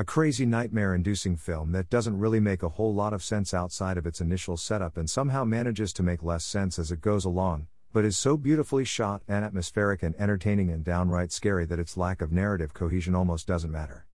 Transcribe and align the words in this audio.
A 0.00 0.04
crazy 0.04 0.46
nightmare 0.46 0.94
inducing 0.94 1.36
film 1.36 1.72
that 1.72 1.90
doesn't 1.90 2.18
really 2.18 2.40
make 2.40 2.62
a 2.62 2.70
whole 2.70 2.94
lot 2.94 3.12
of 3.12 3.22
sense 3.22 3.52
outside 3.52 3.98
of 3.98 4.06
its 4.06 4.22
initial 4.22 4.56
setup 4.56 4.96
and 4.96 5.10
somehow 5.10 5.44
manages 5.44 5.92
to 5.92 6.02
make 6.02 6.22
less 6.22 6.42
sense 6.42 6.78
as 6.78 6.90
it 6.90 7.02
goes 7.02 7.26
along, 7.26 7.66
but 7.92 8.06
is 8.06 8.16
so 8.16 8.38
beautifully 8.38 8.82
shot 8.82 9.20
and 9.28 9.44
atmospheric 9.44 10.02
and 10.02 10.14
entertaining 10.18 10.70
and 10.70 10.84
downright 10.84 11.32
scary 11.32 11.66
that 11.66 11.78
its 11.78 11.98
lack 11.98 12.22
of 12.22 12.32
narrative 12.32 12.72
cohesion 12.72 13.14
almost 13.14 13.46
doesn't 13.46 13.70
matter. 13.70 14.06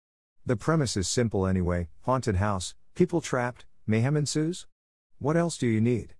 The 0.43 0.55
premise 0.55 0.97
is 0.97 1.07
simple 1.07 1.45
anyway 1.45 1.87
haunted 2.01 2.37
house, 2.37 2.73
people 2.95 3.21
trapped, 3.21 3.65
mayhem 3.85 4.17
ensues? 4.17 4.65
What 5.19 5.37
else 5.37 5.55
do 5.55 5.67
you 5.67 5.81
need? 5.81 6.15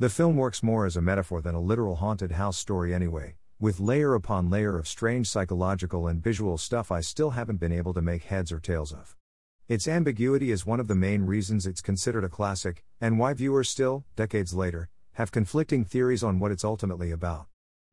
The 0.00 0.10
film 0.10 0.34
works 0.34 0.64
more 0.64 0.84
as 0.84 0.96
a 0.96 1.00
metaphor 1.00 1.40
than 1.40 1.54
a 1.54 1.60
literal 1.60 1.94
haunted 1.94 2.32
house 2.32 2.58
story 2.58 2.92
anyway, 2.92 3.36
with 3.60 3.78
layer 3.78 4.14
upon 4.14 4.48
layer 4.48 4.78
of 4.78 4.88
strange 4.88 5.28
psychological 5.28 6.06
and 6.08 6.22
visual 6.22 6.56
stuff 6.56 6.90
I 6.90 7.02
still 7.02 7.30
haven't 7.30 7.60
been 7.60 7.72
able 7.72 7.92
to 7.92 8.00
make 8.00 8.24
heads 8.24 8.50
or 8.50 8.58
tails 8.58 8.90
of. 8.90 9.14
Its 9.68 9.86
ambiguity 9.86 10.50
is 10.50 10.64
one 10.64 10.80
of 10.80 10.88
the 10.88 10.94
main 10.94 11.26
reasons 11.26 11.66
it's 11.66 11.82
considered 11.82 12.24
a 12.24 12.30
classic, 12.30 12.82
and 13.02 13.18
why 13.18 13.34
viewers 13.34 13.68
still, 13.68 14.06
decades 14.16 14.54
later, 14.54 14.88
have 15.12 15.30
conflicting 15.30 15.84
theories 15.84 16.24
on 16.24 16.38
what 16.38 16.50
it's 16.50 16.64
ultimately 16.64 17.10
about. 17.10 17.48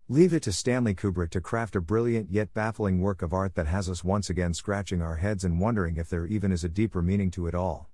Leave 0.08 0.34
it 0.34 0.44
to 0.44 0.54
Stanley 0.54 0.96
Kubrick 0.96 1.32
to 1.32 1.42
craft 1.42 1.76
a 1.76 1.82
brilliant 1.82 2.32
yet 2.32 2.54
baffling 2.54 3.02
work 3.02 3.22
of 3.22 3.34
art 3.34 3.56
that 3.56 3.68
has 3.68 3.90
us 3.90 4.06
once 4.06 4.30
again 4.30 4.54
scratching 4.54 5.02
our 5.02 5.18
heads 5.18 5.44
and 5.44 5.60
wondering 5.60 5.98
if 5.98 6.10
there 6.10 6.26
even 6.26 6.54
is 6.54 6.64
a 6.64 6.70
deeper 6.70 7.02
meaning 7.02 7.30
to 7.32 7.46
it 7.46 7.54
all. 7.54 7.90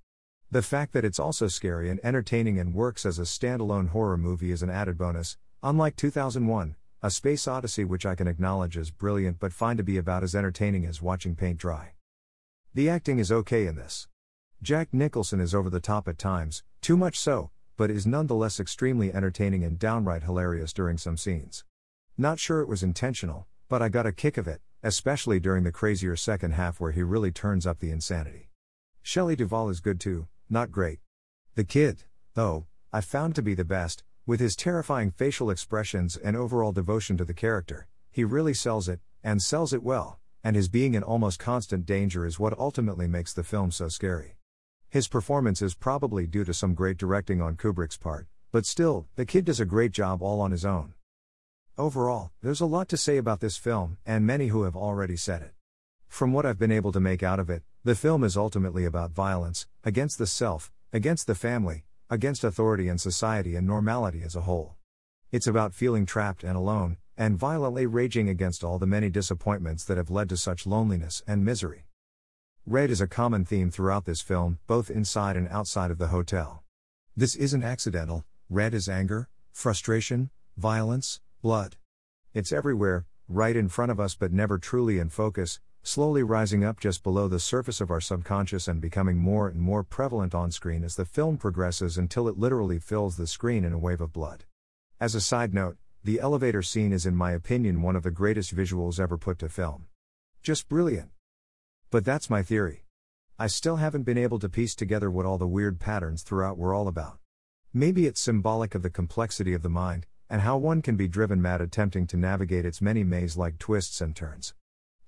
The 0.48 0.62
fact 0.62 0.92
that 0.92 1.04
it's 1.04 1.18
also 1.18 1.48
scary 1.48 1.90
and 1.90 1.98
entertaining 2.04 2.60
and 2.60 2.72
works 2.72 3.04
as 3.04 3.18
a 3.18 3.22
standalone 3.22 3.88
horror 3.88 4.16
movie 4.16 4.52
is 4.52 4.62
an 4.62 4.70
added 4.70 4.96
bonus, 4.96 5.36
unlike 5.60 5.96
2001, 5.96 6.76
A 7.04 7.10
Space 7.10 7.46
Odyssey, 7.46 7.84
which 7.84 8.06
I 8.06 8.14
can 8.14 8.26
acknowledge 8.26 8.78
as 8.78 8.90
brilliant 8.90 9.38
but 9.38 9.52
find 9.52 9.76
to 9.76 9.84
be 9.84 9.98
about 9.98 10.22
as 10.22 10.34
entertaining 10.34 10.86
as 10.86 11.02
watching 11.02 11.36
paint 11.36 11.58
dry. 11.58 11.92
The 12.72 12.88
acting 12.88 13.18
is 13.18 13.30
okay 13.30 13.66
in 13.66 13.76
this. 13.76 14.08
Jack 14.62 14.88
Nicholson 14.90 15.38
is 15.38 15.54
over 15.54 15.68
the 15.68 15.80
top 15.80 16.08
at 16.08 16.16
times, 16.16 16.62
too 16.80 16.96
much 16.96 17.20
so, 17.20 17.50
but 17.76 17.90
is 17.90 18.06
nonetheless 18.06 18.58
extremely 18.58 19.12
entertaining 19.12 19.64
and 19.64 19.78
downright 19.78 20.22
hilarious 20.22 20.72
during 20.72 20.96
some 20.96 21.18
scenes. 21.18 21.62
Not 22.16 22.38
sure 22.38 22.62
it 22.62 22.68
was 22.68 22.82
intentional, 22.82 23.48
but 23.68 23.82
I 23.82 23.90
got 23.90 24.06
a 24.06 24.10
kick 24.10 24.38
of 24.38 24.48
it, 24.48 24.62
especially 24.82 25.38
during 25.38 25.64
the 25.64 25.72
crazier 25.72 26.16
second 26.16 26.52
half 26.52 26.80
where 26.80 26.92
he 26.92 27.02
really 27.02 27.30
turns 27.30 27.66
up 27.66 27.80
the 27.80 27.90
insanity. 27.90 28.48
Shelley 29.02 29.36
Duvall 29.36 29.68
is 29.68 29.80
good 29.80 30.00
too, 30.00 30.26
not 30.48 30.72
great. 30.72 31.00
The 31.54 31.64
kid, 31.64 32.04
though, 32.32 32.64
I 32.94 33.02
found 33.02 33.34
to 33.34 33.42
be 33.42 33.52
the 33.52 33.62
best, 33.62 34.04
with 34.26 34.40
his 34.40 34.56
terrifying 34.56 35.10
facial 35.10 35.50
expressions 35.50 36.16
and 36.16 36.36
overall 36.36 36.72
devotion 36.72 37.16
to 37.16 37.24
the 37.24 37.34
character. 37.34 37.86
He 38.10 38.24
really 38.24 38.54
sells 38.54 38.88
it, 38.88 39.00
and 39.22 39.42
sells 39.42 39.72
it 39.72 39.82
well, 39.82 40.18
and 40.42 40.56
his 40.56 40.68
being 40.68 40.94
in 40.94 41.02
almost 41.02 41.38
constant 41.38 41.84
danger 41.84 42.24
is 42.24 42.38
what 42.38 42.58
ultimately 42.58 43.06
makes 43.06 43.32
the 43.32 43.42
film 43.42 43.70
so 43.70 43.88
scary. 43.88 44.36
His 44.88 45.08
performance 45.08 45.60
is 45.60 45.74
probably 45.74 46.26
due 46.26 46.44
to 46.44 46.54
some 46.54 46.74
great 46.74 46.96
directing 46.96 47.42
on 47.42 47.56
Kubrick's 47.56 47.96
part, 47.96 48.26
but 48.52 48.64
still, 48.64 49.08
the 49.16 49.26
kid 49.26 49.44
does 49.44 49.60
a 49.60 49.64
great 49.64 49.92
job 49.92 50.22
all 50.22 50.40
on 50.40 50.52
his 50.52 50.64
own. 50.64 50.94
Overall, 51.76 52.30
there's 52.40 52.60
a 52.60 52.66
lot 52.66 52.88
to 52.90 52.96
say 52.96 53.16
about 53.16 53.40
this 53.40 53.56
film, 53.56 53.98
and 54.06 54.24
many 54.24 54.46
who 54.48 54.62
have 54.62 54.76
already 54.76 55.16
said 55.16 55.42
it. 55.42 55.52
From 56.06 56.32
what 56.32 56.46
I've 56.46 56.58
been 56.58 56.70
able 56.70 56.92
to 56.92 57.00
make 57.00 57.24
out 57.24 57.40
of 57.40 57.50
it, 57.50 57.64
the 57.82 57.96
film 57.96 58.22
is 58.22 58.36
ultimately 58.36 58.84
about 58.84 59.10
violence, 59.10 59.66
against 59.82 60.16
the 60.16 60.26
self, 60.28 60.70
against 60.92 61.26
the 61.26 61.34
family, 61.34 61.84
against 62.10 62.44
authority 62.44 62.88
and 62.88 63.00
society 63.00 63.56
and 63.56 63.66
normality 63.66 64.22
as 64.22 64.36
a 64.36 64.42
whole. 64.42 64.76
It's 65.32 65.46
about 65.46 65.74
feeling 65.74 66.06
trapped 66.06 66.44
and 66.44 66.56
alone, 66.56 66.96
and 67.16 67.38
violently 67.38 67.86
raging 67.86 68.28
against 68.28 68.62
all 68.62 68.78
the 68.78 68.86
many 68.86 69.10
disappointments 69.10 69.84
that 69.84 69.96
have 69.96 70.10
led 70.10 70.28
to 70.28 70.36
such 70.36 70.66
loneliness 70.66 71.22
and 71.26 71.44
misery. 71.44 71.86
Red 72.66 72.90
is 72.90 73.00
a 73.00 73.06
common 73.06 73.44
theme 73.44 73.70
throughout 73.70 74.04
this 74.04 74.20
film, 74.20 74.58
both 74.66 74.90
inside 74.90 75.36
and 75.36 75.48
outside 75.48 75.90
of 75.90 75.98
the 75.98 76.08
hotel. 76.08 76.62
This 77.16 77.36
isn't 77.36 77.62
accidental, 77.62 78.24
red 78.48 78.74
is 78.74 78.88
anger, 78.88 79.28
frustration, 79.52 80.30
violence, 80.56 81.20
blood. 81.42 81.76
It's 82.32 82.52
everywhere, 82.52 83.06
right 83.28 83.54
in 83.54 83.68
front 83.68 83.92
of 83.92 84.00
us 84.00 84.14
but 84.14 84.32
never 84.32 84.58
truly 84.58 84.98
in 84.98 85.08
focus, 85.08 85.60
slowly 85.86 86.22
rising 86.22 86.64
up 86.64 86.80
just 86.80 87.02
below 87.02 87.28
the 87.28 87.38
surface 87.38 87.80
of 87.80 87.90
our 87.90 88.00
subconscious 88.00 88.66
and 88.66 88.80
becoming 88.80 89.18
more 89.18 89.48
and 89.48 89.60
more 89.60 89.84
prevalent 89.84 90.34
on 90.34 90.50
screen 90.50 90.82
as 90.82 90.96
the 90.96 91.04
film 91.04 91.36
progresses 91.36 91.98
until 91.98 92.26
it 92.26 92.38
literally 92.38 92.78
fills 92.78 93.16
the 93.16 93.26
screen 93.26 93.64
in 93.64 93.72
a 93.74 93.78
wave 93.78 94.00
of 94.00 94.12
blood. 94.12 94.44
As 94.98 95.14
a 95.14 95.20
side 95.20 95.52
note, 95.52 95.76
the 96.02 96.20
elevator 96.20 96.62
scene 96.62 96.92
is, 96.92 97.04
in 97.04 97.14
my 97.14 97.32
opinion, 97.32 97.82
one 97.82 97.96
of 97.96 98.02
the 98.02 98.10
greatest 98.10 98.56
visuals 98.56 98.98
ever 98.98 99.18
put 99.18 99.38
to 99.40 99.48
film. 99.48 99.86
Just 100.42 100.68
brilliant. 100.68 101.10
But 101.90 102.04
that's 102.04 102.30
my 102.30 102.42
theory. 102.42 102.84
I 103.38 103.46
still 103.46 103.76
haven't 103.76 104.04
been 104.04 104.18
able 104.18 104.38
to 104.38 104.48
piece 104.48 104.74
together 104.74 105.10
what 105.10 105.26
all 105.26 105.38
the 105.38 105.46
weird 105.46 105.80
patterns 105.80 106.22
throughout 106.22 106.56
were 106.56 106.72
all 106.72 106.88
about. 106.88 107.18
Maybe 107.72 108.06
it's 108.06 108.20
symbolic 108.20 108.74
of 108.74 108.82
the 108.82 108.90
complexity 108.90 109.52
of 109.52 109.62
the 109.62 109.68
mind, 109.68 110.06
and 110.30 110.40
how 110.40 110.56
one 110.56 110.80
can 110.80 110.96
be 110.96 111.08
driven 111.08 111.42
mad 111.42 111.60
attempting 111.60 112.06
to 112.06 112.16
navigate 112.16 112.64
its 112.64 112.80
many 112.80 113.04
maze 113.04 113.36
like 113.36 113.58
twists 113.58 114.00
and 114.00 114.16
turns. 114.16 114.54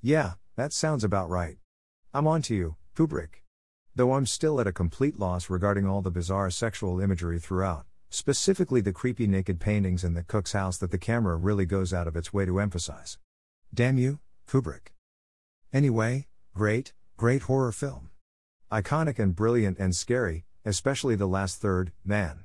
Yeah, 0.02 0.34
that 0.56 0.72
sounds 0.72 1.04
about 1.04 1.28
right. 1.28 1.58
I'm 2.14 2.26
on 2.26 2.40
to 2.42 2.54
you, 2.54 2.76
Kubrick. 2.96 3.42
Though 3.94 4.14
I'm 4.14 4.24
still 4.24 4.58
at 4.58 4.66
a 4.66 4.72
complete 4.72 5.18
loss 5.18 5.50
regarding 5.50 5.86
all 5.86 6.00
the 6.00 6.10
bizarre 6.10 6.50
sexual 6.50 6.98
imagery 6.98 7.38
throughout, 7.38 7.84
specifically 8.08 8.80
the 8.80 8.92
creepy 8.92 9.26
naked 9.26 9.60
paintings 9.60 10.02
in 10.02 10.14
the 10.14 10.22
cook's 10.22 10.52
house 10.52 10.78
that 10.78 10.90
the 10.90 10.98
camera 10.98 11.36
really 11.36 11.66
goes 11.66 11.92
out 11.92 12.08
of 12.08 12.16
its 12.16 12.32
way 12.32 12.46
to 12.46 12.58
emphasize. 12.58 13.18
Damn 13.74 13.98
you, 13.98 14.18
Kubrick. 14.48 14.92
Anyway, 15.74 16.26
great, 16.54 16.94
great 17.18 17.42
horror 17.42 17.72
film. 17.72 18.08
Iconic 18.72 19.18
and 19.18 19.36
brilliant 19.36 19.78
and 19.78 19.94
scary, 19.94 20.46
especially 20.64 21.16
the 21.16 21.28
last 21.28 21.60
third, 21.60 21.92
man. 22.02 22.44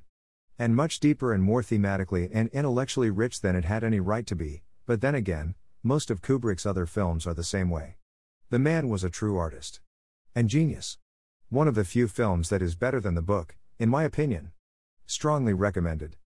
And 0.59 0.75
much 0.75 0.99
deeper 0.99 1.33
and 1.33 1.43
more 1.43 1.61
thematically 1.61 2.29
and 2.33 2.49
intellectually 2.49 3.09
rich 3.09 3.39
than 3.39 3.55
it 3.55 3.63
had 3.63 3.85
any 3.85 4.01
right 4.01 4.27
to 4.27 4.35
be, 4.35 4.63
but 4.85 4.99
then 4.99 5.15
again, 5.15 5.55
most 5.81 6.11
of 6.11 6.21
Kubrick's 6.21 6.65
other 6.65 6.85
films 6.85 7.25
are 7.25 7.33
the 7.33 7.43
same 7.43 7.69
way. 7.69 7.95
The 8.51 8.59
man 8.59 8.89
was 8.89 9.05
a 9.05 9.09
true 9.09 9.37
artist. 9.37 9.79
And 10.35 10.49
genius. 10.49 10.97
One 11.47 11.69
of 11.69 11.75
the 11.75 11.85
few 11.85 12.09
films 12.09 12.49
that 12.49 12.61
is 12.61 12.75
better 12.75 12.99
than 12.99 13.15
the 13.15 13.21
book, 13.21 13.55
in 13.79 13.87
my 13.87 14.03
opinion. 14.03 14.51
Strongly 15.05 15.53
recommended. 15.53 16.17